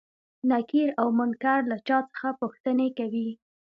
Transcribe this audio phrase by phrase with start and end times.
[0.49, 3.29] نکير او منکر له چا څخه پوښتنې کوي؟